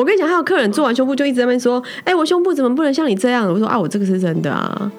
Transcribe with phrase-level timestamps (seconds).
[0.00, 4.90] 我跟你讲，还有客人做完胸部就一直在那边说：“哎、我胸部怎么不能像你这样？”我说：“啊，我这个是真的啊。”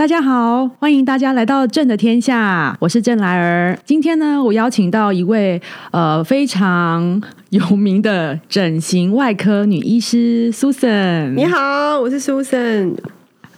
[0.00, 3.78] 大家好，欢迎大家来到朕的天下，我是郑来儿。
[3.84, 5.60] 今天呢，我邀请到一位
[5.90, 11.34] 呃非常有名的整形外科女医师 Susan。
[11.34, 12.94] 你好，我是 Susan。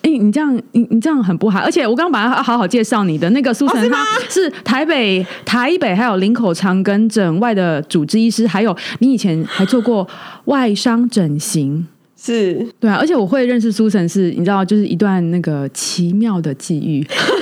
[0.03, 1.61] 哎，你这样，你你这样很不好。
[1.61, 10.09] 而且我刚刚本来要好好介绍你的那个 Susan，、她是台北、台北还有林口长庚整外的主治医师，还有你以前还做过
[10.47, 11.87] 外伤整形。
[12.25, 17.05] 是对啊，而且我会认识苏神是，你知道，就是一段那个奇妙的际遇。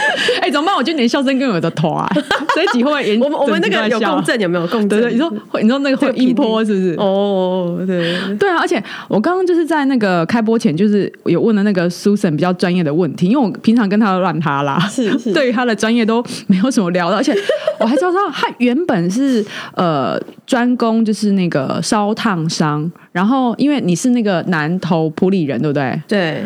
[0.40, 0.74] 哎、怎么办？
[0.74, 2.08] 我觉得你的笑声跟我的头啊，
[2.54, 4.38] 所以几会不会延我们我们那个有共振？
[4.40, 5.12] 有没有共振？
[5.12, 6.94] 你说会，你说那个会音波是不是？
[6.98, 17.34] 哦，对，对啊，而且我刚刚就是在那个开播前，就是有问了那个 Susan 比较专业的问题，因为我平常跟他乱他啦，是 是对于他的专业都没有什么聊的，而且
[17.78, 26.00] 我还知道他原本是呃专攻就是那个烧烫伤，然后因为你是那个南投普里人，对不对？
[26.08, 26.42] 对。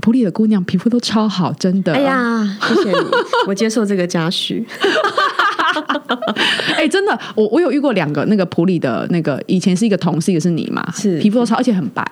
[0.00, 1.92] 普里的姑娘皮肤都超好，真的。
[1.92, 3.06] 哎，呀，谢谢你，
[3.46, 4.66] 我接受这个嘉许。
[6.76, 12.04] 哎，真的，我我有遇过两个那个普里的那个，以前是一个同事，一个是你嘛，是皮肤都超，而且很白。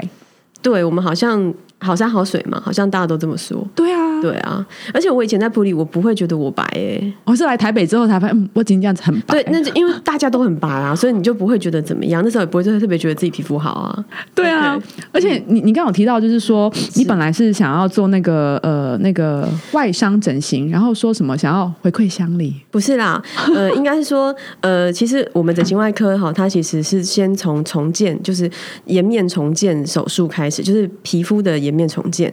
[0.61, 3.67] 对我们好像好山好水嘛，好像大家都这么说。
[3.75, 9.35] 对啊，对啊，而且我以前在普里，我不会觉得我白诶、我是来台北之后才发现，嗯，我今天这样子很白。
[9.35, 12.23] 对，那就因为大家都很白啊，所以你就不会觉得怎么样。
[12.25, 14.05] 那时候也不会特别觉得自己皮肤好啊。
[14.35, 14.79] 对啊
[15.13, 23.23] 而且你你刚刚有提到，就是说你本来是想要做那个呃那个外伤整形，然后说什么想要回馈乡里，不是啦，
[23.55, 28.51] 呃， 应该是说，呃，其实我们整形外科哈，它其实是先从重建，就是
[28.87, 32.33] 颜面重建手术开始，就是皮肤的颜面重建。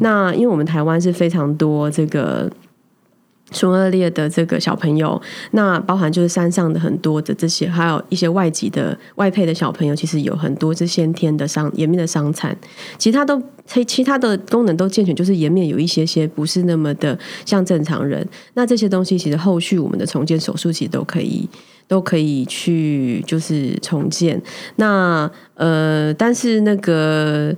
[0.00, 2.50] 那因为我们台湾是非常多这个。
[3.52, 12.54] 唇腭裂的这个小朋友，那包含就是山上的很多的这些，还有一些外籍的外配的小朋友，其实有很多是先天的伤颜面的伤残，
[12.98, 18.26] 其他都其其他的功能都健全，就是颜面有一些些不是那么的像正常人。
[18.54, 21.48] 那这些东西其实后续我们的重建手术其实都可以
[21.86, 24.42] 都可以去就是重建。
[24.74, 27.54] 那呃，但是那个。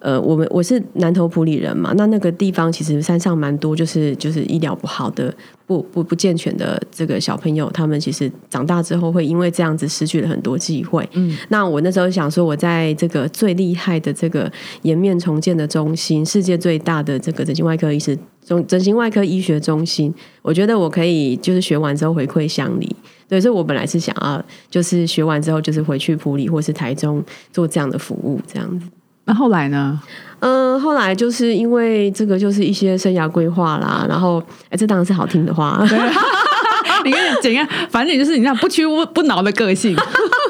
[0.00, 5.32] 呃，我们我是南投普里人嘛，那那个地方其实山上蛮多，就是就是医疗不好的、
[5.66, 11.06] 不不不健全的这个小朋友，他们其实长大之后会因为这样子失去了很多机会。
[11.12, 14.50] 嗯，那我那时候想说，我在这个最厉害的这个
[14.82, 22.96] 颜面重建的中心，世界最大的这个整形外科医师中整形外科医学中心，我觉得我可以就是学完之后回馈乡里。
[23.28, 27.22] 对，所以我本来是想要就是学完之后就是回去普里或是台中
[27.52, 28.86] 做这样的服务，这样子。
[29.30, 29.96] 那后来呢？
[30.40, 35.80] 嗯，后来就是因为这个，就是一些生涯规划啦，然后，哎，这当然是好听的话，
[37.04, 37.64] 你看怎样？
[37.88, 39.94] 反正你就是你那不屈不不挠的个性。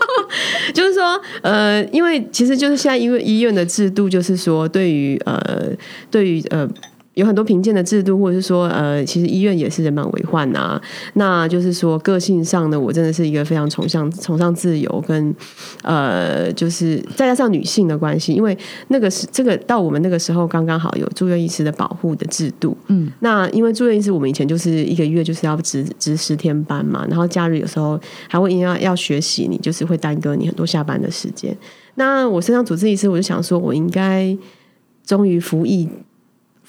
[0.73, 5.69] 就是说，呃，因为其实就是现在因为医院的制度，就是说对于呃，
[6.11, 6.67] 对于呃。
[7.15, 10.81] 有很多评鉴的制度，或者是说，呃，其实医院也是人满为患呐、
[11.15, 15.35] 那就是说，个性上呢，我真的是一个非常崇尚崇尚自由，跟
[15.83, 18.57] 呃，就是再加上女性的关系，因为
[18.89, 31.55] 那个是这个到我们那个时候刚刚好有住院医师的保护的制度，嗯，那因为住院医师我们以前就是一个月就是要值值十天班嘛，然后假日有时候还会因为要要学习，你就是会耽搁你很多下班的时间。
[31.97, 34.35] 那我身上主治医师，我就想说，我应该
[35.05, 35.89] 终于服役。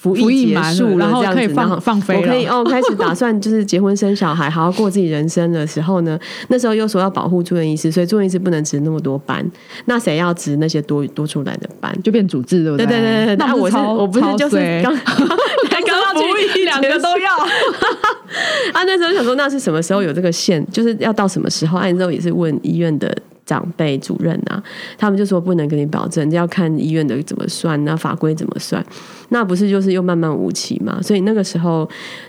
[0.02, 6.18] 服服役役结束了，然后这样子可以放放飞我可以哦，开始打算就是结婚生小孩，好好过自己人生的时候呢，
[6.48, 9.48] 那时候又说要保护住院医师，所以住院医师不能值那么多班，
[9.84, 11.96] 那谁要值那些多多出来的班？
[12.02, 16.22] 就变主治，对不对对对对，那那我是我不是就是衰刚 刚刚服
[16.58, 17.36] 役两个都要。
[18.72, 21.78] 啊，那时候想说那是什么时候有这个线，就是要到什么时候？
[21.78, 23.16] 按、啊、之后也是问医院的
[23.52, 24.62] 长辈主任啊，
[24.96, 28.82] 他们就说不能跟你保证，要看医院的怎么算，那法规怎么算。
[29.28, 31.00] 那不是就是又慢慢无期嘛？
[31.02, 31.88] 所以那个时候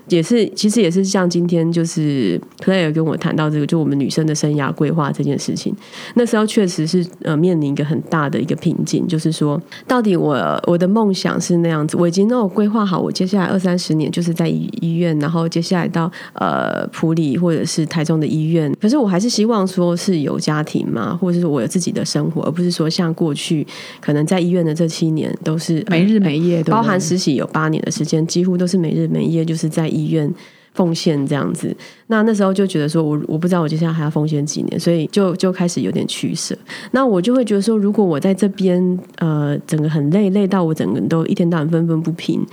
[0.10, 5.74] 也是，其实也是像今天就是 Claire 跟我谈到这个，就我们女生的生涯规划这件事情。
[6.16, 18.74] 那时候确实是呃面临一个很大的一个瓶颈，就是说到底我我的梦想是那样子，我已经那种规划好，我接下来二三十年就是在医医院，然后接下来到呃普里或者是台中的医院。
[18.82, 23.66] 可是我还是希望说是有家庭嘛，或者是我有自己的生活，而不是说像过去
[24.00, 30.32] 可能在医院的这七年都是、呃没日没夜，包含实习有八年的时间，几乎都是没日没夜，就是在医院
[30.74, 31.76] 奉献这样子。
[32.08, 36.58] 那那时候就觉得说我我不知道我接下来还要奉献几年，所以就就开始有点取舍。
[36.92, 42.46] 那我就会觉得说，如果我在这边呃整个很累，累到我整个人都一天到晚愤愤不平，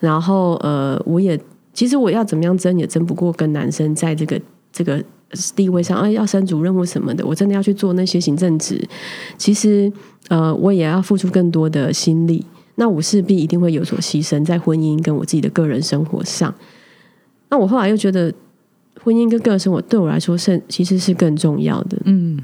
[0.00, 1.38] 然后呃我也
[1.72, 4.40] 其实我要怎么样争也争不过跟男生在这个
[4.72, 5.02] 这个
[5.54, 8.82] 地位上，啊要升主任或什么的，我真的要去做那些行政职，
[9.36, 9.92] 其实
[10.28, 12.44] 呃我也要付出更多的心力。
[12.76, 16.54] 那我势必一定会有所牺牲在婚姻跟我自己的个人生活上。
[17.48, 18.32] 那我后来又觉得，
[19.02, 21.98] 婚姻跟个人生活对我来说是其实是更重要的。
[22.04, 22.38] 嗯，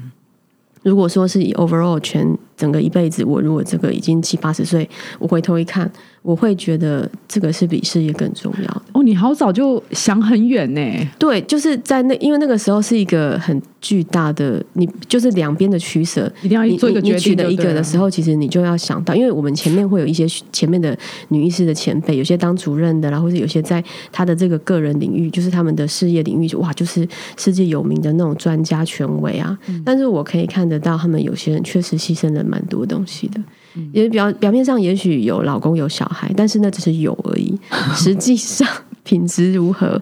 [0.83, 4.89] 如果说是以 overall 全整个一辈子，我如果这个已经七八十岁，
[5.19, 5.89] 我回头一看，
[6.25, 8.81] 我会觉得这个是比事业更重要的。
[8.93, 10.81] 哦，你好早就想很远呢。
[11.19, 27.07] 对，就是在那，因为那个时候是一个很巨大的，你就是两边的取舍，一定要你做一个决定你取得一个的时候，其实你就要想到，因为我们前面会有一些前面的女医师的前辈，有些当主任的啦，或者有些在他的这个个人领域，就是他们的事业领域，就哇，就是
[27.37, 29.55] 世界有名的那种专家权威啊。
[29.67, 33.39] 嗯但是我可以看得到，他们有些人确实牺牲了蛮多东西的。
[33.75, 37.57] 嗯也表表面上也许有老公有小孩，但是那只是有而已，
[37.95, 38.67] 实际上
[39.03, 40.01] 品质如何，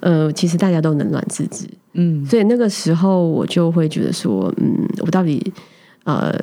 [0.00, 1.66] 呃，其实大家都冷暖自知。
[1.94, 5.52] 嗯，所以那个时候我就会觉得说，嗯，我到底
[6.04, 6.34] 呃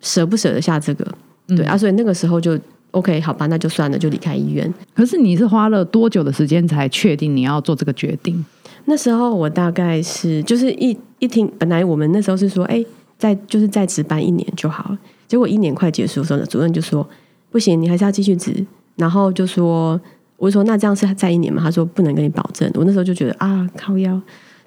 [0.00, 1.06] 舍不舍得下这个？
[1.48, 2.58] 对啊，所以那个时候就
[2.92, 4.72] OK，好吧，那就算了，就离开医院。
[4.94, 8.44] 可是你是花了多久的时间才确定你要做这个决定？
[8.86, 12.84] 那时候我大概是就是一一听，本来我们那时候是说，哎，
[13.18, 14.98] 在就是在值班一年就好了。
[15.32, 17.08] 结果一年快结束的时候呢，主任就说
[17.50, 18.54] 不行，你还是要继续值。
[18.96, 19.98] 然后就说，
[20.36, 21.62] 我就说那这样是在一年吗？
[21.64, 22.70] 他说不能跟你保证。
[22.74, 24.20] 我那时候就觉得啊， 靠腰。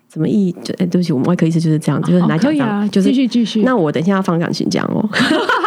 [0.07, 3.61] 怎么一就哎，对不起，我们外科医师就是这样，就是很难讲脏，哦可以啊，就是继续继续。
[3.61, 5.07] 那我等一下要放感情讲哦。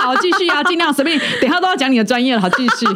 [0.01, 2.41] 好，继续啊，尽量随便，等一下都要讲你的专业了。
[2.41, 2.87] 好，继续。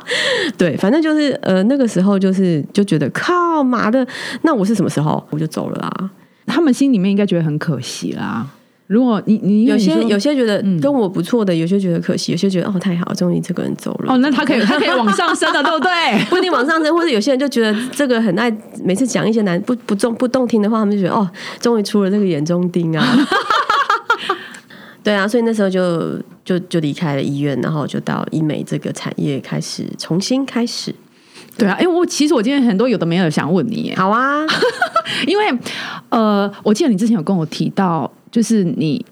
[0.56, 4.06] 对，反正就是呃，那个时候就是就觉得靠妈的，
[4.40, 6.10] 那我是什么时候我就走了啦。
[6.46, 8.46] 他们心里面应该觉得很可惜啦。
[8.90, 14.12] 如果你你有些有些觉得跟我不错的，有些觉得可惜，有些觉得哦太好，终于这个人走了。
[14.12, 16.24] 哦，那他可以他可以往上升的， 对不对？
[16.28, 18.52] 不一定往上升，或者有些人就觉得这个很爱，
[18.82, 23.16] 每次讲一些难不不中不动听的话，他们就觉得哦，终于出了这个眼中钉啊。
[25.04, 30.92] 对啊，所以那时候就就就离开了医院，然后就到医美这个产业开始重新开始。
[31.56, 34.44] 对啊，因为我其实我今天很多有的没有想问你耶，好啊，
[35.28, 35.44] 因为
[36.08, 39.04] 呃，我记得你之前有跟我提到，就是你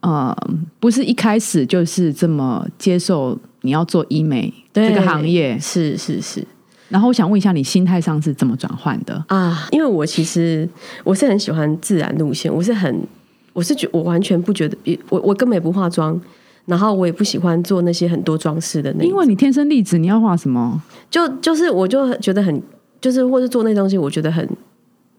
[0.00, 0.36] 呃，
[0.80, 6.46] 不是一开始就是这么接受你要做医美对这个行业，是是是。
[6.90, 9.24] 然后我想问一下，你心态上是怎么转换的？
[9.28, 10.68] 啊，因为我其实
[11.02, 13.00] 我是很喜欢自然路线，我是很
[13.52, 14.76] 我是觉我完全不觉得，
[15.08, 16.20] 我我根本也不化妆，
[16.66, 20.82] 然后我也不喜欢做那些很多装饰的那种，因为你天生丽质，你要画什么？
[21.10, 22.62] 就就是我就觉得很
[23.00, 24.46] 就是或是做那东西，我觉得很。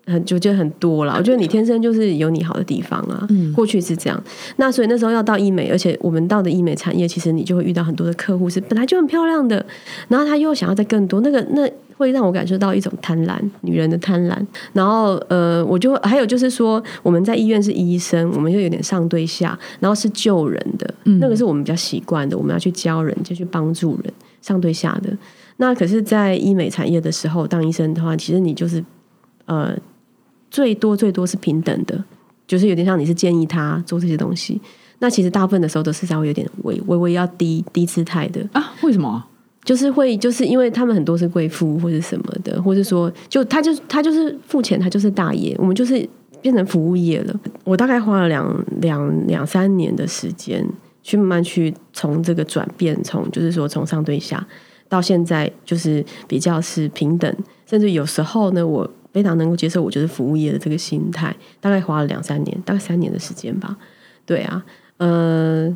[0.05, 3.25] 很就觉得很多了，我觉得你天生就是有你好的地方啊。
[3.29, 4.23] 嗯过去是这样，
[4.57, 9.65] 那所以那时候要到医美，而且我们到的医美产业，其实你就会遇到很多的客户是本来就很漂亮的，
[10.07, 14.35] 然后他又想要再更多，那个那会让我感受到一种贪婪，女人的贪婪。
[14.73, 25.09] 然后呃，我就还有就是说，我们在医院是医生，我们就有点上对下，然后是救人的，那个是我们比较习惯的，我们要去教人，就去帮助人，上对下的。
[25.57, 28.83] 那可是，在医美产业的时候，当医生的话，其实你就是
[29.45, 29.73] 呃，
[30.49, 32.03] 最多最多是平等的，
[32.47, 34.61] 就是有点像你是建议他做这些东西。
[34.99, 38.73] 那其实大部分的时候都是稍微有点微微微要低低姿态的，啊？
[38.81, 39.23] 为什么？
[39.65, 46.07] 就是会就是因为他们很多是贵妇或者什么的，或者说就他就他就是付钱，他就是大爷，我们就是
[46.39, 47.35] 变成服务业了。
[47.63, 50.63] 我大概花了两两两三年的时间，
[51.01, 54.45] 去慢慢去从这个转变，从就是说从上对下
[54.87, 57.35] 到现在就是比较是平等，
[57.65, 63.77] 甚至有时候呢，我非常能够接受我就是服务业的这个心态，大概花了两三年，大概三年的时间吧。
[64.25, 64.61] 对啊，
[64.97, 65.73] 呃。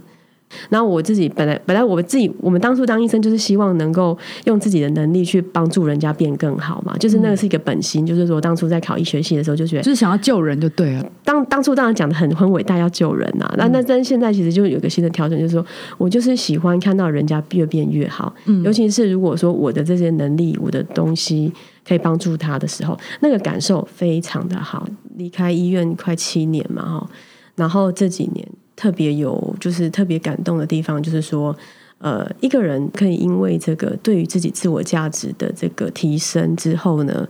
[0.68, 11.06] 然后我自己本来本来我自己我们当初当医生就是希望能够用自己的能力去帮助人家变更好嘛，就是那个是一个本心，就是说当初在考医学系的时候就觉得就是想要救人就对了。
[11.24, 15.64] 当当初当然讲的很很伟大，要救人呐、那那但现在其实就有一个新的调整，就是说
[16.00, 21.54] 我就是喜欢看到人家越变越好，尤其是如果说我的这些能力、我的东西
[21.90, 24.88] 可以帮助他的时候，那个感受非常的好。
[25.16, 27.10] 离开医院快七年嘛，哈，
[27.56, 31.54] 然后这几年特别有就是特别感动的地方，就是说。
[32.02, 37.28] 呃，一个人可以因为这个对于自己自我价值的这个提升之后呢，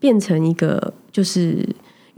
[0.00, 1.64] 变成一个就是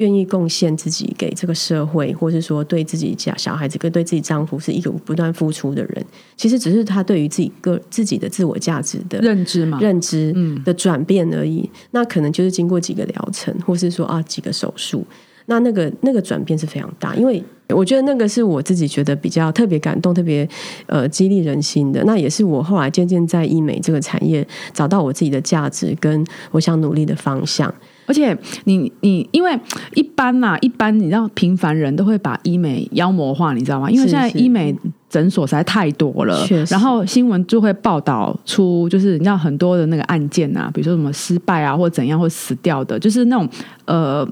[0.00, 6.04] 愿意贡献自己给这个社会，或是说对自己家小孩子跟对自己丈夫是一个不断付出的人，
[6.36, 11.68] 其实只是他对于自己个自己的自我价值的认知嘛，认知的转变而已。
[11.90, 15.06] 那可能就是经过几个疗程，或是说啊几个手术，
[15.46, 20.48] 那那个那个转变是非常大，因为我觉得那个是我自己觉得比较特别感动、特别
[20.86, 22.02] 呃激励人心的。
[22.04, 27.72] 那也是我后来渐渐在医美这个产业找到我自己的价值跟我想努力的方向。
[28.10, 29.56] 而且你你因为
[29.94, 33.88] 一般呐，一般你知道平凡人都会把医美妖魔化，你知道吗？
[33.88, 34.74] 因为现在医美
[35.08, 43.48] 诊所实在太多了，然后新闻就会报道出就是你知道很多的那个案件啊，比如说什么失败啊，或怎样或死掉的，就是那种
[43.84, 44.28] 呃，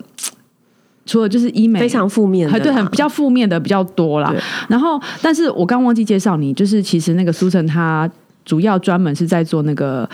[1.06, 4.34] 除了就是医美非常负面，对，很比较负面的比较多啦。
[4.68, 8.10] 然后，但是我刚忘记介绍你，就是其实那个苏晨他
[8.44, 10.08] 主要专门是在做那个。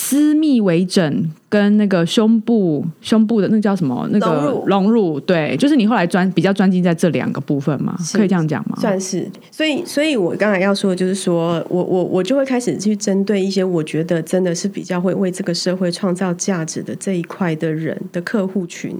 [0.00, 4.08] 私密微整跟那个胸部胸部的那叫什么？
[4.12, 7.96] 那个隆乳，对，就是你后来专比较专精在这两个部分嘛？
[8.14, 8.78] 可以这样讲吗？
[8.80, 9.28] 算是。
[9.50, 18.96] 所以，所以我刚才要说的就是说，我我我就会开始去针对一些我觉得真的是比较会为这个社会创造价值的这一块的人的客户群。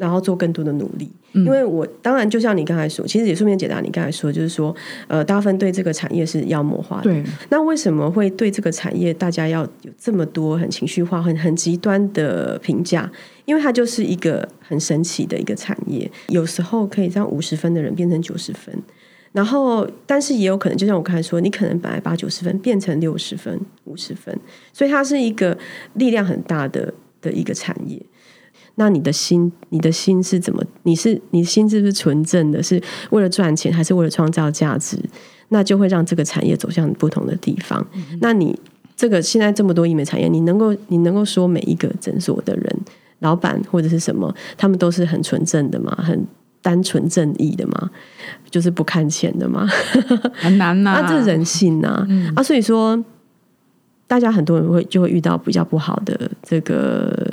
[0.00, 4.74] 然后做更多的努力，因为我当然就像你刚才说，其实也顺便解答你刚才说，就是说，
[5.08, 7.02] 呃，大部分对这个产业是妖魔化的。
[7.02, 13.12] 对，那为什么会对这个产业大家要有这么多很情绪化、很很极端的评价？
[13.44, 18.74] 因为它就是一个很神奇的一个产业，有时候可以让五十分的人变成九十分，
[19.32, 24.34] 然后但是也有可能，就像我刚才说，你可能本来八九十分变成六十分、五十分，
[24.72, 25.58] 所以它是一个
[25.92, 28.00] 力量很大的的一个产业。
[28.80, 30.64] 那你的心，你的心是怎么？
[30.84, 32.62] 你是你心是不是纯正的？
[32.62, 34.98] 是为了赚钱，还是为了创造价值？
[35.50, 37.86] 那就会让这个产业走向不同的地方。
[38.22, 38.58] 那你
[38.96, 42.80] 这个现在这么多医美产业，你能够你能够说每一个诊所的人、
[43.18, 45.94] 老板或者是什么，他们都是很纯正的吗？
[46.02, 46.26] 很
[46.62, 47.90] 单纯正义的吗？
[48.50, 49.68] 就是不看钱的吗？
[50.40, 52.42] 很难呐，那这人性呐啊！
[52.42, 53.04] 所以说，
[54.06, 57.30] 大家很多人会就会遇到比较不好的这个。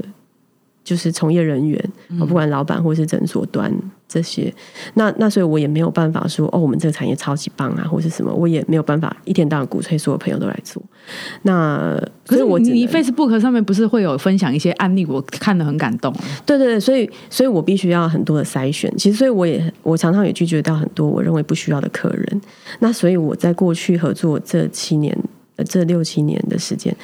[0.87, 3.69] 就是从业人员，不管老板或是诊所端
[4.07, 4.53] 这些，
[4.93, 10.81] 那那所以我也没有办法说哦，我们这个产业超级棒啊，或是什么，我也没有办法一天到晚鼓吹所有朋友都来做。
[11.41, 16.13] 那可是我你 Facebook 上面不是会有分享一些案例，我看的很感动。
[16.45, 18.89] 对对对，所以所以我必须要很多的筛选。
[18.97, 22.41] 其实所以我也我常常也拒绝到很多我认为不需要的客人。
[22.79, 25.13] 那所以我在过去合作这七年
[25.57, 26.95] 呃这六七年的时间。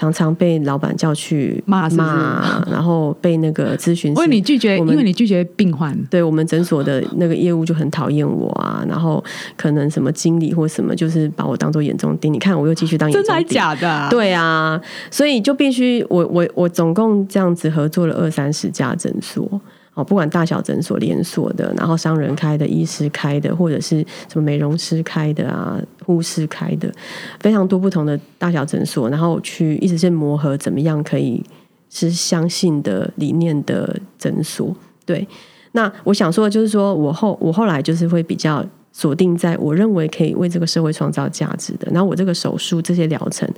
[0.00, 8.82] 常常被老板叫去骂骂，然后被那个咨询，因 为你拒绝，因为你拒绝病患，对我们诊所的那个业务就很讨厌我啊。
[8.88, 9.22] 然后
[9.58, 12.32] 可能什么经理或什么，就是把我当做眼中钉。
[12.32, 14.08] 你看我又继续当眼中钉，假的？
[14.08, 14.80] 对啊，
[15.10, 19.60] 所以就必须我我我总共这样子合作了二三十家诊所。
[20.04, 26.92] 不管大小诊所连锁的，然后商人开的、医师开的，或者是什么美容师开的啊、护士开的，
[27.40, 31.42] 非常多不同的大小诊所，然后去一直在磨合，怎么样可以
[31.88, 34.74] 是相信的理念的诊所。
[35.04, 35.26] 对，
[35.72, 38.64] 那我想说的就是说我后我后来就是会比较。
[38.92, 43.48] 锁定在我认为可以为这个社会创造价值的，然后我这个手术这些疗程，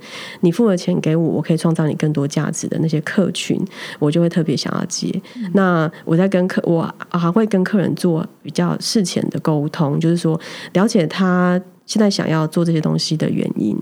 [0.41, 3.59] 你付了钱给我，我可以创造你更多价值的那些客群，
[3.97, 5.11] 我就会特别想要接。
[5.53, 10.39] 那我在跟客，我还会跟客人做比较事前的沟通，就是说
[10.73, 13.75] 了解他现在想要做这些东西的原因。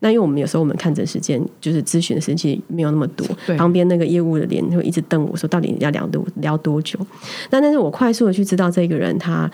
[0.00, 3.26] 那因为我们有时候我们看诊时间就是咨询的时间没有那么多，
[3.56, 6.98] 旁边那个业务的脸会一直瞪我说到底要聊多聊多久？
[7.50, 9.48] 那但是我快速的去知道这个人他。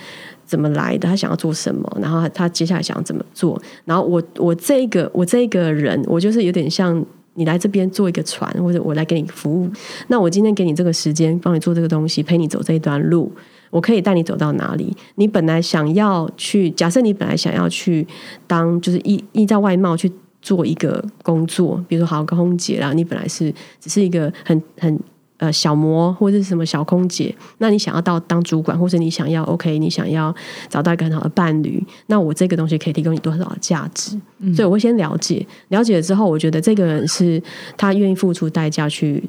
[0.47, 1.09] 怎么来的？
[1.09, 1.99] 他想要做什么？
[2.01, 3.61] 然后他接下来想要怎么做？
[3.85, 9.71] 然后我我这个我这个人，我就是有点像你来这边做一个船，或者我来给你服务。
[10.09, 13.33] 那我今天给你这个时间，帮你做这个东西，陪你走这一段路，
[13.71, 14.97] 我可以带你走到哪里？
[15.17, 18.07] 你本来想要去，假设你本来想要去
[18.47, 20.11] 当，就是依依照外貌去
[20.43, 24.99] 做一个工作，比如说好个空姐啦，你本来是只是一个很很。
[25.45, 30.35] 呃，小模或者是什么小空姐，那你想要到当主管，或者你想要 OK，你想要
[30.71, 34.19] 找到一个很好的伴侣，那我这个东西可以提供你多少的价值？
[34.55, 37.43] 所以我会先了解，了解了之后，我觉得这个人是
[37.77, 39.23] 他愿意付出代价去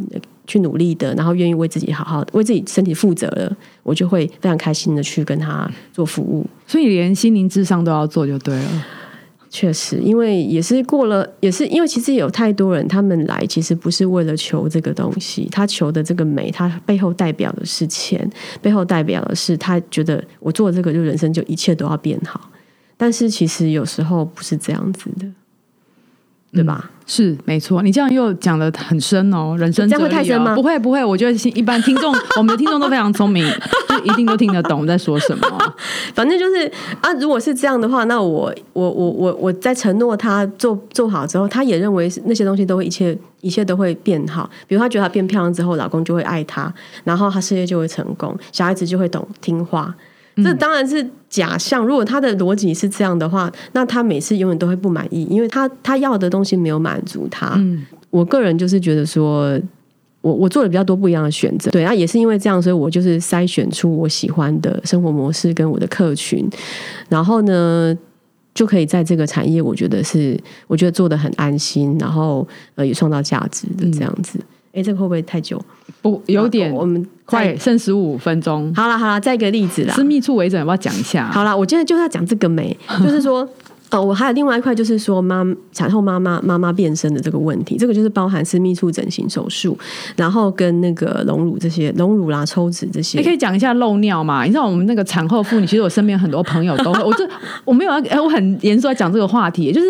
[0.48, 3.54] 去努力的，然后愿意为自己好好为自己身体负责了，
[3.84, 6.46] 我就会非常开心的去跟他做服务。
[6.66, 8.86] 所以连心灵智商都要做就对了。
[9.58, 18.30] 确实，因为也是过了，也是因为其实有太多人，他们来其实不是为了求这个东西，他求的这个美，他背后代表的是钱，
[18.62, 22.52] 背后代表的是他觉得我做这个就人生就一切都要变好，
[22.98, 25.26] 但是其实有时候不是这样子的，
[26.52, 26.92] 对吧？
[27.08, 33.46] 是没错，你这样又讲的很深哦，人生这样会太深吗不会不会，我觉得一般听众，我们的听众都非常聪明，
[33.90, 35.76] 就一定都听得懂我们在说什么。
[36.14, 36.72] 反正就是
[37.02, 44.50] 啊，如果是这样的话，那我我我我我在承诺他做做好之后，他也认为那些东西都会一切一切都会变好。
[44.68, 49.94] 比如他觉得他变漂亮之后，老公就会爱他，然后他事业就会成功，小孩子就会懂听话。
[50.38, 51.86] 这当然是假象。
[51.86, 57.54] 如果他的逻辑是这样的话，那他每次永远都会不满意，因为他他要的东西没有满足他。
[57.56, 59.60] 嗯，我个人就是觉得说，
[60.22, 66.50] 我我做了比较多不一样的选择，对啊，也是因为这样，所以我就是筛选出我喜欢的生活模式跟我的客群，
[67.08, 67.98] 然后呢，
[68.54, 70.38] 就可以在这个产业，我觉得是
[70.68, 74.39] 我觉得做的很安心，然后呃也创造价值的这样子。
[74.75, 75.60] 哎、这个会不会太久？
[76.01, 78.74] 不有点我们快剩十五分钟。
[78.75, 80.03] 好了好了，再一个例子啦私。
[80.03, 81.32] 密处微整要不要讲一下？
[81.32, 83.48] 好啦，我今天就是要讲这个美，就是说。
[83.96, 89.78] 呃，我还有另外一块，就是说妈产后妈妈妈妈变身的这个问题，这个就是包含私密处整形手术，
[90.16, 93.24] 然后跟那个隆乳这些隆乳啦、抽脂这些你。
[93.24, 94.44] 可以讲一下漏尿嘛？
[94.44, 97.28] 你知道我们那个产后妇女，其实我身边很多朋友都会，我这
[97.64, 99.88] 我没有要，哎，我很严肃在讲这个话题，就是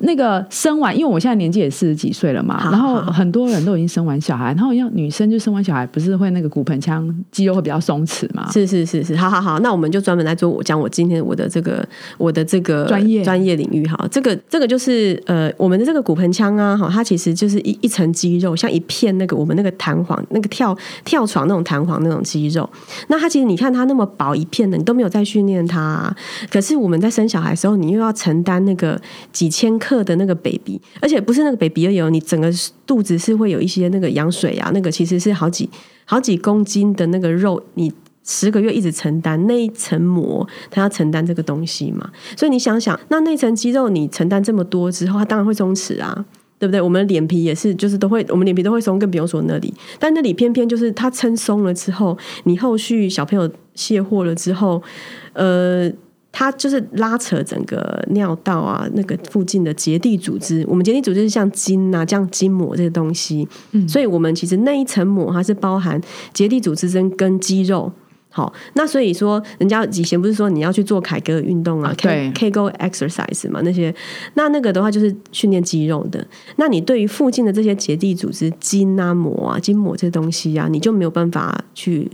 [0.00, 8.50] 那个生完，因为我现在年纪也四十几岁了嘛，然后很多人都已经生完小孩，然后像女生就生完小孩，不是会那个骨盆腔肌肉会比较松弛嘛？
[8.52, 11.86] 是是是是，好好好，那我们就专门来做我讲我今天我的这个
[12.18, 22.68] 我的这个专业专业领域哈，这个这个就是呃我们的这个骨盆腔啊哈，它其实就是一一层肌肉，像一片那个我们那个弹簧那个跳跳床那种弹簧那种肌肉，
[23.08, 26.14] 那它其实你看它那么薄一片的，你都没有在训练它、
[26.50, 29.00] 可是我们在生小孩的时候，你又要承担那个
[29.32, 32.50] 几千克的那个 baby，而且不是那个 baby 而已，你整个
[32.86, 35.68] 肚子是会有一些那个羊水啊，那个其实是好几
[36.04, 37.92] 好几公斤的那个肉，你
[38.24, 42.10] 十个月一直承担那一层膜，它要承担这个东西嘛。
[42.36, 46.24] 所以你想想，那那层肌肉你承担这么多之后，它当然会松弛啊。
[46.56, 46.80] 对不对？
[46.80, 49.74] 我们的脸皮也是，就是都会，我们脸皮都会松，更不用说那里。
[49.98, 54.80] 但那里偏偏就是它撑松了之后，你后续小朋友卸货了之后，
[55.34, 55.92] 呃，
[56.32, 60.64] 它就是拉扯整个尿道啊，那个附近的结缔组织。
[60.66, 66.00] 我们结缔组织是像筋啊，像筋膜这些东西，嗯所以我们其实那一层膜它是包含
[66.32, 67.92] 结缔组织跟跟肌肉。
[68.36, 73.94] 好，那所以说，人家以前不是说你要去做凯格尔运动啊啊对 k Kegel exercise 嘛，那些，
[74.34, 76.26] 那那个的话就是训练肌肉的。
[76.56, 82.10] 那你对于附近的这些结缔组织、筋啊、膜啊、筋膜这些东西啊，你就没有办法去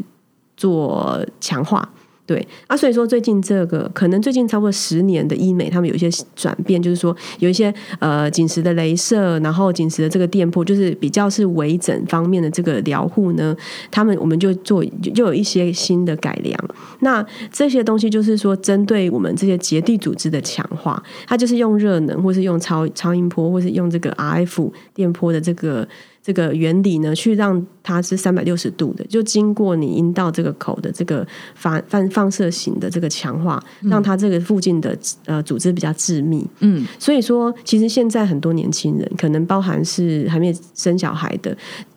[0.59, 1.90] 做强化。
[2.31, 13.57] 对啊，所以说最近这个可能最近超过十年的医美，他们有一些转变，就是说有一些呃紧实的镭射，然后紧实的这个店铺，就是比较是微整方面的这个疗护呢，
[13.90, 16.57] 他们我们就做就就有一些新的改良。
[17.01, 25.88] 那这些东西就是说针对我们这些结缔组织的强化，它就是用热能，或是用超超音波，或是用这个 RF 电波的这个。
[26.22, 36.46] 这个原理呢，去让它是三百六十度的，就经过你阴道这个口的这个放放放射型的这个强化，让它这个附近的呃组织比较致密。
[36.61, 41.56] 嗯，所以说，其实现在很多年轻人，可能包含是还没生小孩的，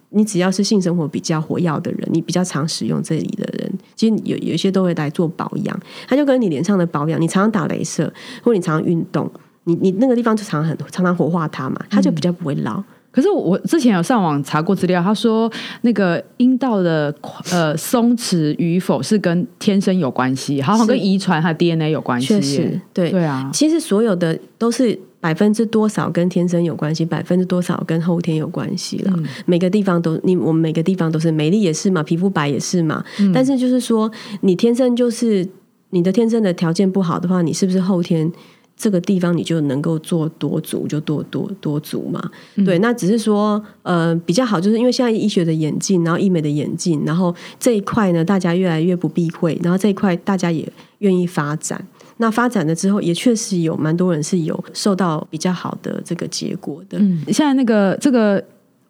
[0.09, 9.29] 你只要是性生活比较活跃的人，你比较常使用这里的人，其实有有一些都会来做保养，它就跟你脸上的保养，你常常打镭射，或者你常常运动。
[9.65, 12.83] 你你那个地方就常常很常常活化它嘛，它就比较不会老。
[13.13, 15.49] 可是我之前有上网查过资料，他说
[15.81, 17.13] 那个阴道的
[17.51, 22.39] 呃松弛与否是跟天生有关系，好像是跟遗传和 DNA 有关系耶。
[22.39, 29.13] 确实，对对啊，其实所有的都是百分之多少跟天生有关系，百分之多少跟后天有关系了。
[29.15, 33.03] 嗯每个地方都，你我们每个地方都是美丽也是嘛，皮肤白也是嘛。
[33.19, 35.47] 嗯但是就是说，你天生就是
[35.91, 38.31] 你的天生的条件不好的话，你是不是后天？
[38.75, 42.21] 这个地方你就能够做多足，就多多多足嘛。
[42.55, 50.67] 嗯对，那只是说，呃，比较好，就是因为现在医学的演进，然后医美的演进，然后这一块呢，大家越来越不避讳，然后这一块大家也
[50.99, 51.81] 愿意发展。
[52.17, 56.97] 那发展了之后，也确实有蛮多人是有受到比较好的这个结果的。
[56.99, 58.43] 嗯，现在那个这个。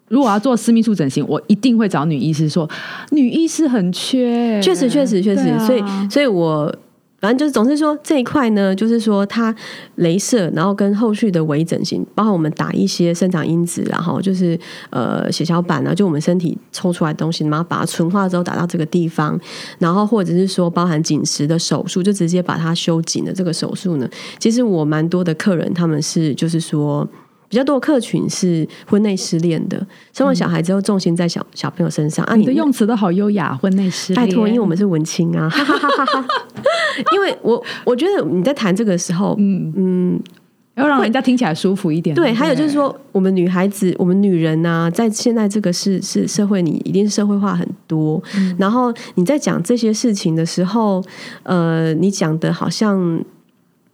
[0.10, 2.70] 如果要做私密处整形，我一定会找女医师说，
[3.12, 6.72] 女医师很缺，确实，确实，确实，对啊所以，所以我
[7.24, 9.56] 反正就是，总是说这一块呢，就是说它
[10.00, 14.60] 镭射，然后跟后续的微整形，包括我们打一些生长因子，然后就是
[14.90, 19.40] 呃血小板啊，就我们身体抽出来东西，然后把它纯化之后打到这个地方，
[19.80, 27.08] 然后或者是说包含紧实的手术，就直接把它修紧的这个手术呢，其实我蛮多的客人他们是就是说。
[27.54, 29.78] 比较多的客群是婚内失恋的，
[30.12, 34.26] 生完小孩之后重心在小小朋友身上啊，你的用词都好优雅，婚内失恋。
[34.26, 36.26] 拜托，因为我们是文青啊，哈哈哈哈哈。
[37.14, 40.20] 因为我我觉得你在谈这个时候，嗯嗯，
[40.74, 42.16] 要让人家听起来舒服一点。
[42.16, 48.20] 对，还有就是说，我们女孩子，我们女人呐、在现在这个是是社会，你一定是社会化很多。
[48.58, 51.04] 然后你在讲这些事情的时候，
[51.44, 53.24] 呃，你讲的好像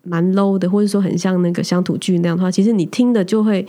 [0.10, 3.66] 蛮 low 的，或者说很像那个乡土剧那样的话，其实你听的就会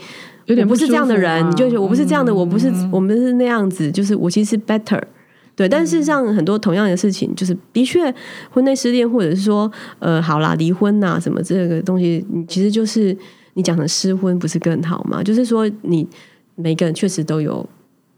[0.47, 5.01] 有点我不是这样的人，你就觉得我不是这样的，我不是我们是那样子，就是我其实是 better。
[5.55, 8.13] 对，但事实上很多同样的事情，就是的确
[8.49, 13.15] 婚内失恋，或者是说呃，好啦，离婚呐、什么这个东西，你其实就是
[13.53, 15.21] 你讲成失婚，不是更好吗？
[15.21, 16.07] 就是说你
[16.55, 17.67] 每个人确实都有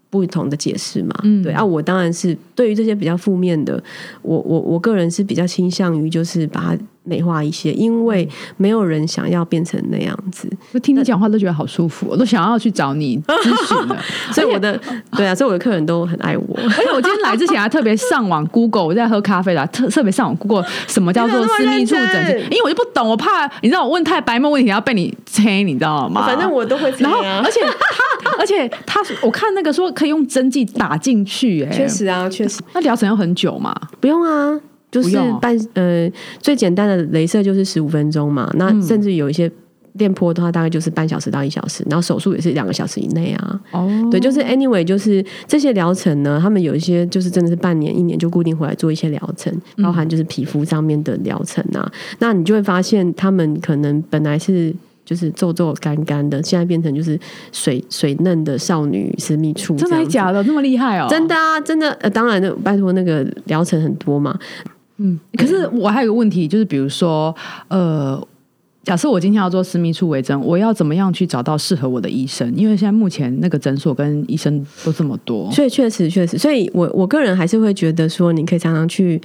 [0.10, 1.14] 不同的解释嘛。
[1.24, 3.84] 嗯对啊，我当然是对于这些比较负面的，
[4.22, 10.50] 我我我个人是比较倾向于就是把它美化一些，因为没有人想要变成那样子。
[10.72, 13.98] 我听你讲话都觉得好舒服，我都想要去找你咨询了。
[14.34, 14.80] 所以我的
[15.16, 16.58] 对啊，所以我的客人都很爱我。
[16.78, 26.26] 而且我今天来之前还特别上网 Google，我在喝咖啡啦，特特别上网 Google 什么叫做私密处整因为我就不懂，我怕你知道我问太白目问题，要被你催，你知道吗？
[26.26, 33.76] 反正我都会猜然后，啊而且他，而且他，我看那个说可以用针剂打进去、哎，确，实啊，确实那疗程要很久嘛？
[34.00, 34.60] 不用啊，
[34.94, 36.08] 就是半呃
[36.40, 39.52] 最简单的镭射就是十五分钟嘛，那甚至有一些
[39.98, 43.60] 电波的话，大概就是半小时到一小时，然后手术也是两个小时以内啊。
[43.72, 49.52] 哦，对，就是 anyway，就是这些疗程呢，他们有一些就是真的是半年、一年就固定回来做一些疗程，
[49.82, 51.92] 包含就是皮肤上面的疗程啊。
[52.20, 54.74] 那你就会发现，他们可能本来是
[55.06, 57.20] 就是皱皱干干的，现在变成就是
[57.52, 60.42] 水水嫩的少女私密处，真的假的？
[60.44, 61.08] 那么厉害哦？
[61.08, 64.36] 真的啊，真的，呃，当然的，拜托那个疗程很多嘛，
[64.98, 67.36] 嗯，可是我还有个问题，就是比如说，
[67.68, 68.22] 呃，
[68.84, 72.54] 假设我今天要做私密处微整，我要怎么样去找到适合我的医生？
[72.56, 79.20] 因为现在目前那个诊所跟医生都这么多，所以确实确实，所以我我个人还是会觉得说，你可以常常去。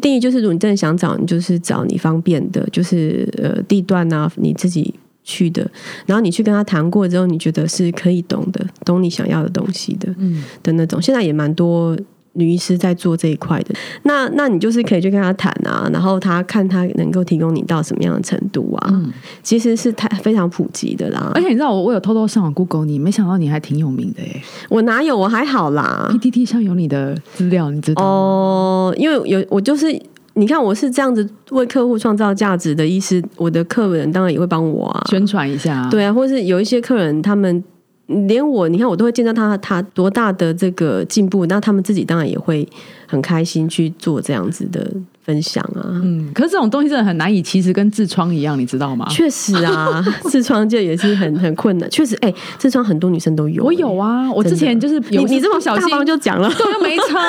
[0.00, 5.68] 第一就是，如果你真的想找，你就是找你方便的，就是呃地段啊，你自己去的，
[6.06, 11.00] 然后你去跟他谈过之后，你觉得是可以懂的，懂你想要的东西的，嗯的那种。
[11.00, 11.96] 现在也蛮多
[12.38, 13.74] 女医师在做这一块的，
[14.04, 21.42] 那那你就是可以去跟他谈啊，然后他看他能够提供你到什么样的程度啊，嗯其实是太非常普及的啦而。
[21.42, 26.08] 且你知道我我有偷偷上网 Google 你，没想到你还挺有名的耶我哪有，我还好啦。
[26.12, 28.08] ，PTT 上有你的资料，你知道吗？
[28.08, 30.00] 哦，因为有我就是。
[30.34, 35.02] 你看，我是这样子为客户创造价值的医师，我的客人当然也会帮我啊。
[35.10, 37.64] 宣传一下，对啊，或是有一些客人，他们
[38.08, 42.66] 连我，你看我都会见到他他多大的这个进步，那他们自己当然也会
[43.06, 44.90] 很开心去做这样子的
[45.22, 45.84] 分享啊。
[46.02, 49.06] 嗯，可是这种东西真的很难以，其实跟痔疮一样，你知道吗？
[49.12, 51.90] 确实啊，痔疮就也是很很困难。
[51.90, 57.20] 确实，哎、痔疮很多女生都有、我有啊，我之前就是有你你这么小心方就讲了，对，又没差，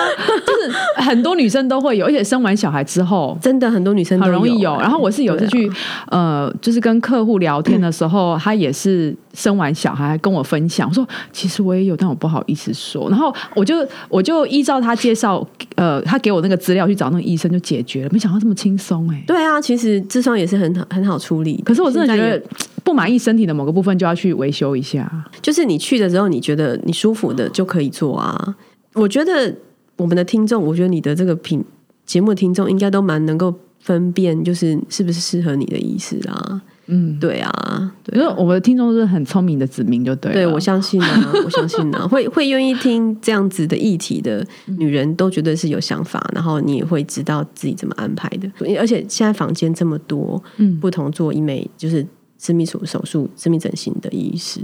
[0.48, 3.38] 就是很多女生都会有，而且生完小孩之后。
[3.42, 5.76] 真的很多女生都很容易有，哎然后我是有次去、对
[6.12, 13.10] 呃，就是跟客户聊天的时候，他也是生完小孩跟我分享，我说其实我也有，但我不好意思说。
[13.10, 19.24] 然后我就我就依照他介绍，呃，他给我那个资料去找那个医生就解决了，没想到这么轻松哎。
[19.26, 21.62] 对啊，其实痔疮也是很好很好处理。
[21.66, 22.44] 可是我真的觉得
[22.84, 25.10] 不满意身体的某个部分就要去维修一下。
[25.42, 28.56] 就是你去的时候，你觉得你舒服的就可以做啊。
[28.94, 29.56] 我觉得
[29.96, 31.64] 我们的听众，我觉得你的这个品
[32.06, 36.62] 节目的听众应该都蛮能够分辨，就是是不是适合你的意思啦。
[36.92, 40.34] 嗯，对啊，因为我们的听众是很聪明的子民，就对了。
[40.34, 48.50] 对我相信啊，我相信啊， 会会愿意听这样子的议题的女人都觉得是有想法，然后你也会知道自己怎么安排的。
[48.80, 52.04] 而且现在房间这么多，嗯不同做医美就是
[52.38, 54.60] 私密手手术、私密整形的医师。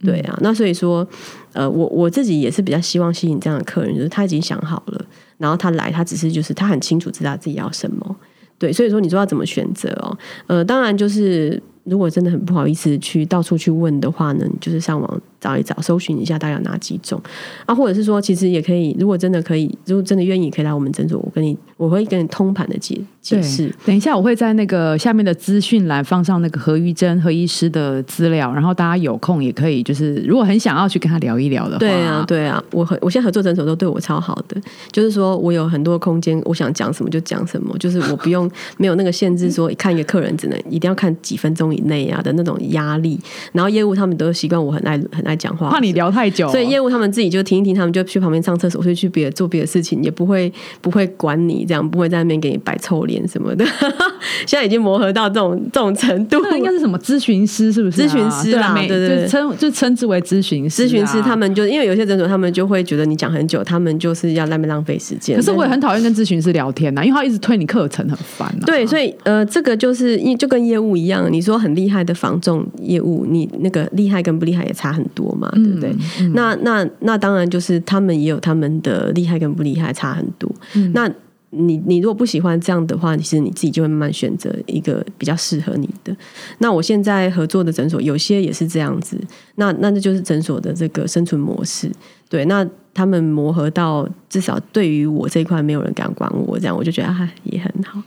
[0.00, 1.06] 对啊，那所以说，
[1.52, 5.04] 呃，我我自己也是比较希望吸引这样的客人，就是他已经想好了，
[5.38, 8.16] 然后他来，他只是就是他很清楚知道自己要什么。
[8.58, 10.16] 对，所以说你说要怎么选择哦？
[10.46, 17.20] 呃，当然就是如果真的很不好意思去到处去问的话呢，就是上网找一找，搜寻一下大概有哪几种
[17.66, 23.72] 啊，或者是说其实也可以，如果真的可以，如果真的愿意，可以来我们诊所，我跟你我会跟你通盘的解解释。
[23.84, 43.18] 等一下，我会在那个下面的资讯栏放上那个何玉珍何医师的资料，然后大家有空也可以，就是如果很想要去跟他聊一聊的话，对啊，对啊，我和我现在合作诊所都对我超好的，就是说我有很多空间，我想讲什么就讲什么，就是我不用没有那个限制，说看一个客人只能一定要看几分钟以内啊的那种压力。
[43.52, 53.64] 然后业务他们都习惯我很爱很爱讲话，怕你聊太久，所以业务他们自己就停一停，他们就去旁边上厕所，所以去别的做别的事情，也不会不会管你这样，不会在那边给你摆臭脸什么的。
[54.46, 56.38] 现在已经磨合到这种这种程度。
[56.42, 58.06] 那应该是什么咨询师是不是啊？
[58.06, 60.86] 咨询师啦对啊对对称就称之为咨询师啊。
[60.86, 65.36] 咨询师他们就因为有些诊所他们就会觉得你讲很久，他们就是要那边浪费时间。
[65.36, 68.64] 可是我也很讨厌跟咨询师聊天呐、因为他一直推你课程，很烦啊。
[68.64, 75.94] 对，所以呃，这个就是因为就跟业务一样，你说很厉害的防重业务，你那个厉害跟不厉害也差很多嘛，对不对？
[76.34, 80.50] 那那那当然就是他们也有他们的厉害跟不厉害差很多。
[80.92, 81.10] 那
[81.50, 86.14] 你你如果不喜欢这样的话，其实你自己就会慢慢选择一个比较适合你的。
[86.58, 89.18] 那我现在合作的诊所有些也是这样子，
[89.54, 91.90] 那那这就是诊所的这个生存模式。
[92.28, 98.02] 对，那他们磨合到至少对于我这一块没有人敢管我，这样我就觉得啊也很好。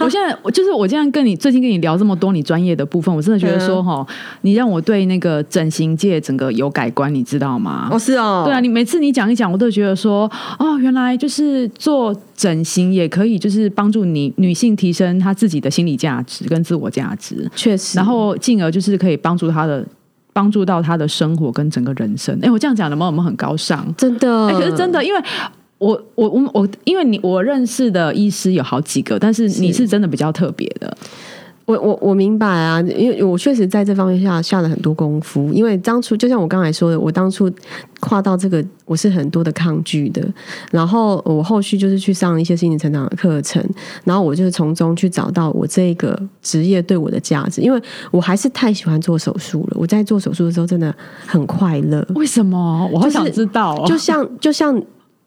[0.00, 4.06] 我现在我就是我这样跟你最近跟你聊这么多你专业的部分，我真的觉得说哈，
[4.40, 7.90] 你让我对那个整形界整个有改观，你知道吗？
[7.92, 17.98] 哦，是哦，对啊，你每次你讲一讲，我都觉得说，哦，原来就是做整形也可以，就是帮助你女性提升她自己的心理价值跟自我价值，确实。
[17.98, 19.86] 然后进而就是可以帮助她的。
[20.34, 23.06] 帮助到他的生活跟整个人生，哎，我这样讲的吗？
[23.06, 23.86] 我们很高尚？
[23.96, 25.22] 真的，哎、可是真的，因为
[25.78, 30.94] 我我我我，因为你我认识的医师有好几个，但是你是真的比较特别的。
[31.66, 35.50] 我我我明白啊，因为我确实在这方面下下了很多功夫。
[35.52, 37.50] 因为当初就像我刚才说的，我当初
[38.00, 40.22] 跨到这个，我是很多的抗拒的。
[40.70, 43.64] 然后我后续就是去上一些心理成长的课程，
[44.04, 47.62] 然后我就是从中去找到我这个职业对我的价值。
[47.62, 50.94] 因为我还是太喜欢做手术了，我在做手术的时候真的
[51.26, 52.06] 很快乐。
[52.14, 52.86] 为什么？
[52.92, 53.84] 我好想知道、哦。
[53.86, 54.80] 就像就像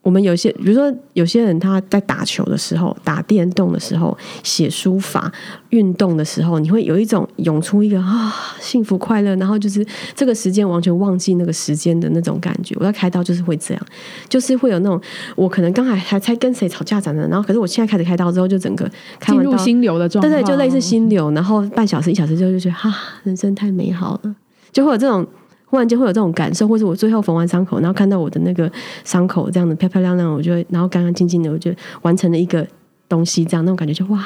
[0.08, 5.30] 我们有些，比如说有些人他在打球的时候、打电动的时候、写书法、
[5.68, 12.74] 运动的时候，你会有一种涌出一个啊幸福快乐，然后就是这个时间完全忘记那个时间的那种感觉。
[12.78, 13.86] 我在开刀就是会这样，
[14.30, 14.98] 就是会有那种
[15.36, 18.90] 我可能刚才还才跟谁吵架着呢，然后可是我现在开始开刀之后，就整个
[19.26, 22.90] 进入心流的状态，对对，就类似心流，然后半小时一小时之后就觉得哈、
[23.24, 24.34] 人生太美好了，
[24.72, 25.26] 就会有这种。
[25.70, 28.70] 忽然间会有这种感受，或者我最后缝完伤口，然后看到我的那个
[29.04, 31.70] 伤口这样的漂漂亮亮，我就会，然后干干净净的，我就
[32.02, 32.66] 完成了一个
[33.08, 34.24] 东西，这样那种感觉就哇，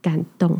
[0.00, 0.56] 感动，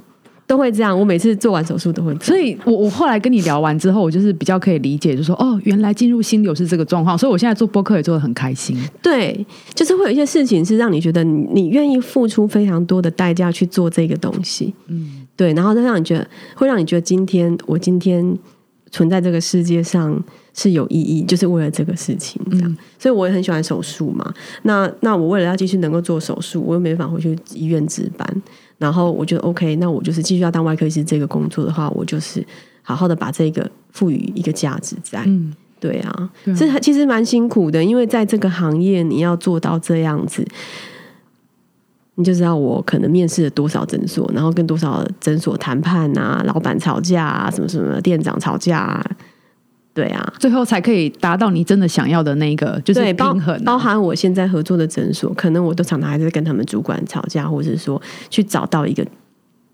[0.48, 0.98] 都会这样。
[0.98, 8.76] 我每次做完手术都会这样，所以我我后来跟你聊完之后，我就是比较可以理解，就说哦，原来进入心流是这个状况，所以我现在做播客也做的很开心。
[9.00, 18.36] 对，就是会有一些事情是让你觉得你你愿意付出非常多的代价去做这个东西，嗯，对，然后再让你觉得会让你觉得今天我今天。
[18.90, 20.22] 存在这个世界上
[20.52, 24.34] 是有意义，就是为了这个事情这样，所以我也很喜欢手术嘛。
[24.62, 28.42] 那那我为了要继续能够做手术，我又没办法回去医院值班，
[28.78, 32.44] 然后我觉得 OK，那我就是继续要当外科医师这个工作的话，我就是
[32.82, 35.22] 好好的把这个赋予一个价值在。
[35.26, 40.44] 嗯，对啊，这其实蛮辛苦的，因为在这个行业你要做到这样子。
[42.16, 49.04] 你就知道我可能面试了多少诊所，然后跟多少诊所谈判啊，老板吵架啊，什么什么店长吵架啊，
[49.94, 59.06] 对啊，最后才可以达到你真的想要的那个，就是包平衡啊、包含我现在合作的诊所，可能我都常常还是跟他们主管吵架，或者是说去找到一个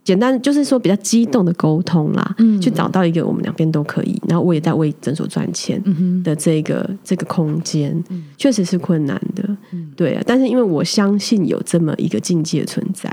[0.07, 8.01] 简单，就是说比较激动的沟通啦，嗯去找到一个我们两边都可以，然后我也在为诊所赚钱嗯的这个这个空间，
[8.39, 9.57] 确实是困难的，
[9.97, 13.13] 对啊，但是因为我相信有这么一个境界存在，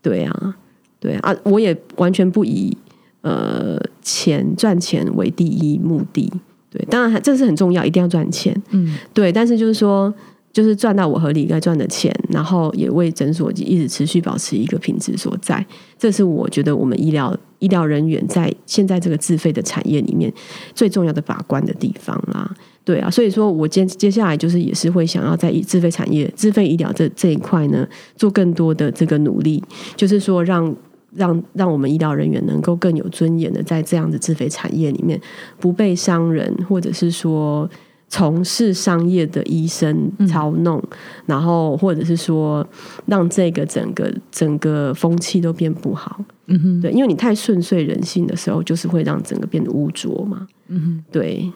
[0.00, 0.56] 对啊，
[1.00, 2.76] 对啊，我也完全不以
[3.22, 6.32] 呃钱赚钱为第一目的。
[6.70, 8.56] 对，当然这是很重要，一定要赚钱。
[8.70, 10.14] 嗯，对，但是就是说，
[10.52, 15.64] 就是赚到我合理该赚的钱，然后也为诊所一直持续保持一个品质所在，
[15.98, 20.32] 这是我觉得我们医疗医疗人员在现在这个自费的产业里面
[20.74, 22.54] 最重要的把关的地方啦。
[22.84, 29.62] 对啊，所以说我接接下来就是也是会想要在自费产业、自费医疗这这一块呢，做更多的这个努力，
[29.96, 30.74] 就是说让。
[31.14, 35.20] 让让我们医疗人员能够更有尊严的在这样的自费产业里面，
[35.60, 37.68] 不被商人或者是说
[38.14, 40.82] 从事商业的医生操弄，
[41.24, 42.64] 然后或者是说
[43.06, 46.22] 让这个整个整个风气都变不好。
[46.48, 50.46] 嗯哼，对，因为你太顺遂人性的时候，就是会让整个变得污浊嘛。
[50.68, 51.50] 嗯哼，对，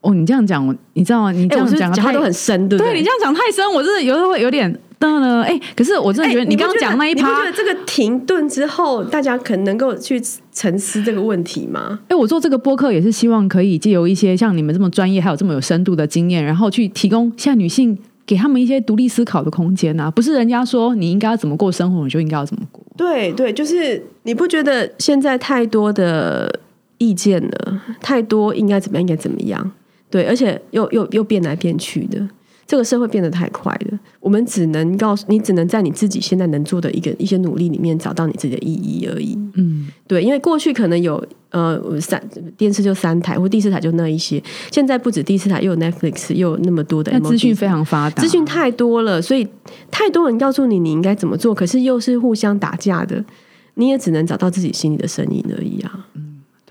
[0.00, 1.32] 哦，你这样讲，我你知道吗？
[1.32, 5.42] 你这样讲讲话都很深，对不对你这样讲太深，我真的有时候会有点的呢。
[5.42, 10.18] 哎，可是我真的觉得哎你刚刚讲那一趴你不觉，得这个停顿之后，大家可能能够去
[10.52, 12.00] 沉思这个问题吗？
[12.08, 22.84] 哎，我做这个播客也是希望可以借由一些像你们这么专业还有这么有深度的经验，然后去提供现在女性给他们一些独立思考的空间啊，不是人家说你应该要怎么过生活，你就应该要怎么过。
[22.96, 26.60] 对对，就是你不觉得现在太多的
[26.98, 29.72] 意见了，太多应该怎么样，应该怎么样？
[30.10, 32.28] 对，而且又又又变来变去的，
[32.72, 39.38] 这个社会变得太快了，我们只能告诉你，只能在你自己现在能做的一个一些努力里面找到你自己的意义而已。
[39.56, 42.18] 嗯，对，因为过去可能有呃三
[42.56, 49.46] 电视就三台或第四台就那一些，现在不止第四台，又有 Netflix，又有那么多的资讯非常发达，资讯太多了，所以
[49.90, 53.22] 太多人告诉你你应该怎么做，可是又是互相打架的，
[53.74, 56.06] 你也只能找到自己心里的声音而已啊。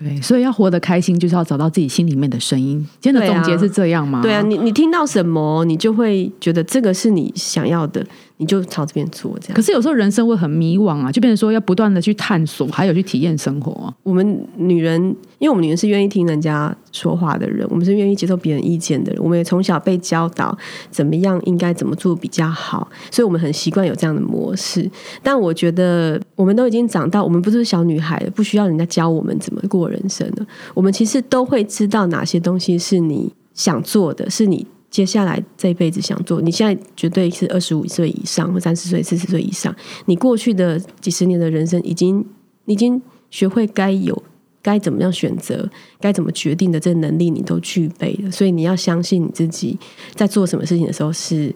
[0.02, 2.78] 对，所以要活得开心，就是要找到自己心里面的声音。
[3.00, 4.20] 今天的总结是这样吗？
[4.22, 8.04] 对啊，你你听到什么，你就会觉得这个是你想要的，
[8.42, 9.38] 你就朝这边做。
[9.40, 13.94] 这样，可是有时候人生会很迷惘啊，就变成说要不断的去探索，还有去体验生活啊。
[14.02, 15.00] 我们女人，
[15.38, 20.56] 因为我们女人是愿意听人家说话的人，我们是愿意接受别人意见的人，我们也从小被教导
[20.90, 24.90] 怎么样应该怎么做比较好，所以我们很习惯有这样的模式。
[25.22, 30.46] 但我觉得我们都已经长到，我们不是小女孩了，不需要人家教我们怎么过人生了。
[30.74, 34.66] 我们其实都会知道哪些东西是你想做的，是你。
[34.92, 39.74] 接下来这一辈子想做，你现在绝对是二十五岁以上，或三十岁、四十岁以上。
[40.04, 42.22] 你过去的几十年的人生，已经
[42.66, 43.00] 已经
[43.30, 44.22] 学会该有
[44.60, 45.66] 该怎么样选择，
[45.98, 48.30] 该怎么决定的这能力，你都具备了。
[48.30, 49.78] 所以你要相信你自己，
[50.14, 51.52] 在做什么事情的时候是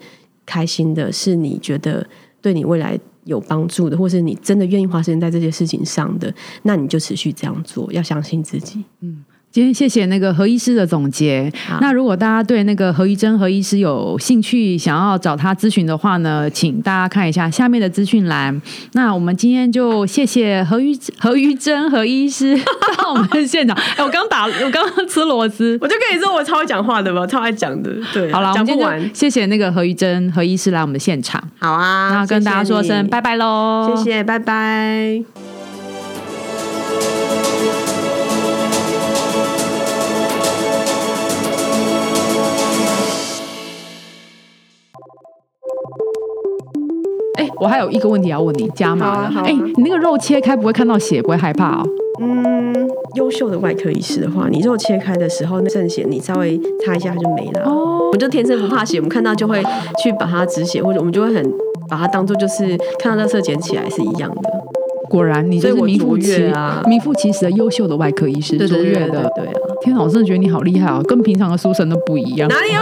[0.46, 2.09] 开心的，是你觉得
[2.40, 7.92] 对你未来有帮助的，或是你真的愿意花时间在这些事情上的，那你就持续这样做。
[7.92, 8.83] 要相信自己。
[9.01, 9.22] 嗯
[9.56, 11.50] 今天谢谢那个何医师的总结。
[11.80, 18.60] 那如果大家对那个何医珍何医师有兴趣，想要找他咨询的话呢，请大家看一下下面的资讯栏。
[18.92, 22.54] 那我们今天就谢谢何玉何玉珍何医师
[22.98, 23.74] 到我们现场。
[23.96, 25.78] 哎，我刚打，我刚刚吃螺丝。
[25.80, 27.90] 我就跟你说，我超会讲话的嘛，超爱讲的。
[28.12, 29.14] 对，好了，讲不完就。
[29.14, 31.42] 谢谢那个何玉珍何医师来我们的现场。
[31.58, 35.45] 好啊，那跟大家说声拜拜，拜喽，谢谢，拜拜。
[47.60, 49.30] 我还有一个问题要问你，加码了。
[49.30, 51.88] 好啊啊哎、你那个肉切开不会看到血，不会害怕哦？
[52.20, 57.62] 嗯，优秀的外科医师的话，你肉切开的时候，那渗血你稍微擦一下它就没了。
[57.64, 59.60] 哦我们就天生不怕血，我们看到就会
[60.02, 61.52] 去把它止血，或者我们就会很
[61.88, 64.50] 把它当做就是看到垃圾捡起来是一样的。
[65.08, 69.28] 果然你就是名副其越啊名副其实的优秀的外科医师，对卓越的。
[69.34, 72.48] 对对啊，天哪，我真的觉得你好厉害哦，跟平常的书生都不一样。
[72.48, 72.80] 哪里有？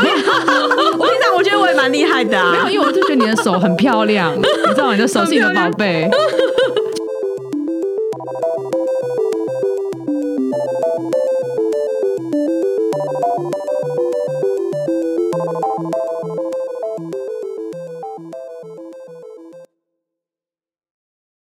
[1.84, 4.42] 蛮厉害的没有，因为我就觉得你的手很漂亮，你
[4.74, 6.10] 知道，你的手是你的宝贝。